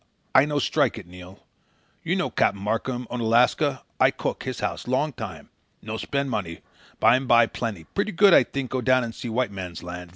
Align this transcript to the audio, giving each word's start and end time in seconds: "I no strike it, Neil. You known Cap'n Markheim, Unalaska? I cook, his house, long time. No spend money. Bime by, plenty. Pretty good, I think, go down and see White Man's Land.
"I 0.33 0.45
no 0.45 0.57
strike 0.57 0.97
it, 0.97 1.05
Neil. 1.05 1.45
You 2.03 2.15
known 2.15 2.31
Cap'n 2.31 2.57
Markheim, 2.59 3.05
Unalaska? 3.11 3.83
I 3.99 4.09
cook, 4.09 4.45
his 4.45 4.59
house, 4.59 4.87
long 4.87 5.13
time. 5.13 5.49
No 5.83 5.97
spend 5.97 6.31
money. 6.31 6.61
Bime 6.99 7.27
by, 7.27 7.45
plenty. 7.45 7.83
Pretty 7.83 8.11
good, 8.11 8.33
I 8.33 8.41
think, 8.41 8.71
go 8.71 8.81
down 8.81 9.03
and 9.03 9.13
see 9.13 9.29
White 9.29 9.51
Man's 9.51 9.83
Land. 9.83 10.09